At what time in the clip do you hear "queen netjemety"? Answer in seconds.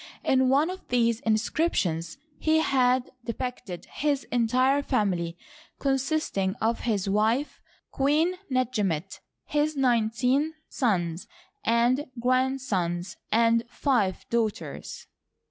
7.91-9.19